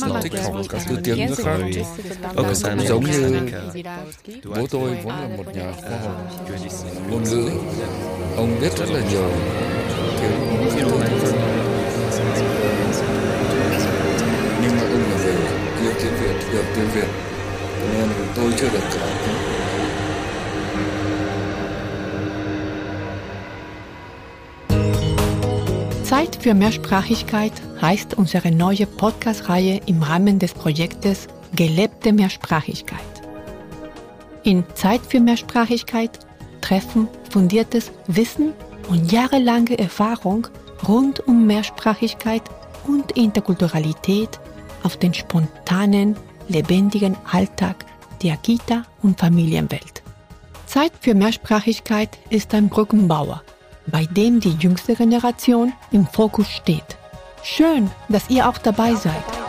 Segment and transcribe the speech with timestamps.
[0.00, 1.58] Slot không có thứ tiếng nước khác.
[2.36, 3.40] Ở cái sản giống như
[4.44, 6.30] bố tôi vốn là một nhà khoa học
[7.10, 7.50] ngôn ngữ.
[8.36, 9.30] Ông biết rất là nhiều
[11.20, 11.34] thức
[14.62, 15.34] Nhưng mà ông là người
[15.82, 17.08] yêu tiếng Việt, hiểu tiếng Việt
[17.92, 19.51] Nên tôi chưa được cả
[26.12, 33.00] Zeit für Mehrsprachigkeit heißt unsere neue Podcast-Reihe im Rahmen des Projektes Gelebte Mehrsprachigkeit.
[34.42, 36.18] In Zeit für Mehrsprachigkeit
[36.60, 38.52] treffen fundiertes Wissen
[38.90, 40.48] und jahrelange Erfahrung
[40.86, 42.42] rund um Mehrsprachigkeit
[42.86, 44.38] und Interkulturalität
[44.82, 46.14] auf den spontanen,
[46.46, 47.86] lebendigen Alltag
[48.22, 50.02] der Kita- und Familienwelt.
[50.66, 53.42] Zeit für Mehrsprachigkeit ist ein Brückenbauer
[53.86, 56.96] bei dem die jüngste Generation im Fokus steht.
[57.42, 59.41] Schön, dass ihr auch dabei seid.